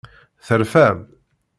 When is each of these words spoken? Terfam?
Terfam? 0.47 0.97